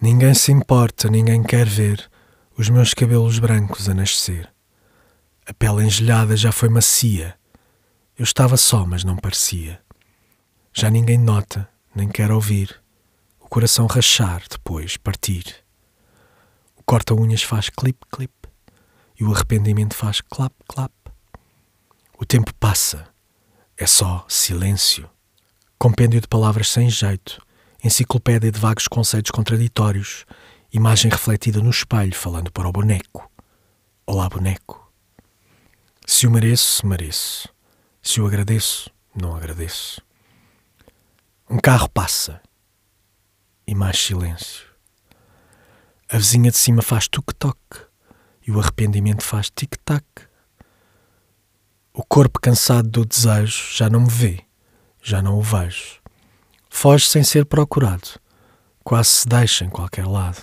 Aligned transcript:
Ninguém 0.00 0.34
se 0.34 0.52
importa, 0.52 1.08
ninguém 1.08 1.42
quer 1.42 1.66
ver 1.66 2.10
os 2.56 2.68
meus 2.68 2.92
cabelos 2.92 3.38
brancos 3.38 3.88
a 3.88 3.94
nascer. 3.94 4.52
A 5.46 5.54
pele 5.54 5.84
engelhada 5.84 6.36
já 6.36 6.52
foi 6.52 6.68
macia. 6.68 7.34
Eu 8.18 8.24
estava 8.24 8.58
só, 8.58 8.84
mas 8.84 9.04
não 9.04 9.16
parecia. 9.16 9.80
Já 10.72 10.90
ninguém 10.90 11.16
nota, 11.16 11.66
nem 11.94 12.08
quer 12.08 12.30
ouvir. 12.30 12.78
O 13.40 13.48
coração 13.48 13.86
rachar, 13.86 14.42
depois 14.50 14.98
partir. 14.98 15.64
O 16.76 16.82
corta-unhas 16.82 17.42
faz 17.42 17.70
clip-clip 17.70 18.32
e 19.18 19.24
o 19.24 19.32
arrependimento 19.32 19.94
faz 19.94 20.20
clap-clap. 20.20 20.92
O 22.18 22.26
tempo 22.26 22.52
passa, 22.54 23.08
é 23.78 23.86
só 23.86 24.26
silêncio. 24.28 25.08
Compêndio 25.78 26.20
de 26.20 26.28
palavras 26.28 26.68
sem 26.68 26.90
jeito, 26.90 27.40
enciclopédia 27.86 28.50
de 28.50 28.58
vagos 28.58 28.88
conceitos 28.88 29.30
contraditórios, 29.30 30.26
imagem 30.72 31.08
refletida 31.08 31.60
no 31.60 31.70
espelho 31.70 32.14
falando 32.14 32.50
para 32.50 32.68
o 32.68 32.72
boneco. 32.72 33.30
Olá, 34.04 34.28
boneco. 34.28 34.92
Se 36.04 36.26
o 36.26 36.30
mereço, 36.30 36.84
mereço. 36.84 37.48
Se 38.02 38.20
o 38.20 38.26
agradeço, 38.26 38.90
não 39.14 39.36
agradeço. 39.36 40.02
Um 41.48 41.58
carro 41.58 41.88
passa 41.88 42.42
e 43.64 43.74
mais 43.74 43.98
silêncio. 43.98 44.66
A 46.08 46.18
vizinha 46.18 46.50
de 46.50 46.56
cima 46.56 46.82
faz 46.82 47.06
tuk-toc 47.06 47.56
e 48.46 48.50
o 48.50 48.58
arrependimento 48.58 49.22
faz 49.22 49.48
tic-tac. 49.48 50.04
O 51.92 52.04
corpo 52.04 52.40
cansado 52.40 52.88
do 52.88 53.06
desejo 53.06 53.76
já 53.76 53.88
não 53.88 54.00
me 54.00 54.10
vê, 54.10 54.44
já 55.00 55.22
não 55.22 55.38
o 55.38 55.42
vejo. 55.42 56.00
Foge 56.78 57.08
sem 57.08 57.24
ser 57.24 57.46
procurado, 57.46 58.20
quase 58.84 59.08
se 59.08 59.26
deixa 59.26 59.64
em 59.64 59.70
qualquer 59.70 60.06
lado. 60.06 60.42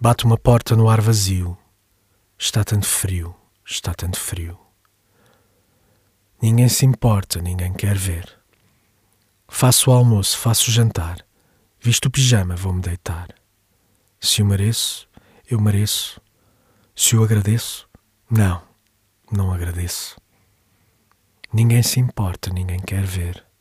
Bate 0.00 0.24
uma 0.24 0.38
porta 0.38 0.74
no 0.74 0.88
ar 0.88 1.02
vazio. 1.02 1.54
Está 2.38 2.64
tanto 2.64 2.86
frio, 2.86 3.36
está 3.62 3.92
tanto 3.92 4.18
frio. 4.18 4.58
Ninguém 6.40 6.66
se 6.70 6.86
importa, 6.86 7.42
ninguém 7.42 7.74
quer 7.74 7.94
ver. 7.94 8.26
Faço 9.48 9.90
o 9.90 9.92
almoço, 9.92 10.38
faço 10.38 10.70
o 10.70 10.72
jantar. 10.72 11.18
Visto 11.78 12.06
o 12.06 12.10
pijama, 12.10 12.56
vou-me 12.56 12.80
deitar. 12.80 13.28
Se 14.18 14.40
o 14.40 14.46
mereço, 14.46 15.06
eu 15.46 15.60
mereço. 15.60 16.18
Se 16.96 17.14
o 17.14 17.22
agradeço, 17.22 17.86
não, 18.30 18.62
não 19.30 19.52
agradeço. 19.52 20.16
Ninguém 21.52 21.82
se 21.82 22.00
importa, 22.00 22.48
ninguém 22.48 22.80
quer 22.80 23.04
ver 23.04 23.51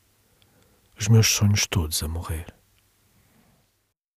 os 1.02 1.08
meus 1.08 1.28
sonhos 1.28 1.66
todos 1.66 2.04
a 2.04 2.08
morrer. 2.08 2.46